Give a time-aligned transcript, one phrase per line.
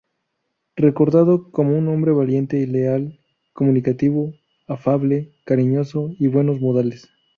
[0.77, 3.19] Recordado como un hombre valiente, leal,
[3.53, 4.33] comunicativo,
[4.65, 7.07] afable, cariñoso y buenos modales.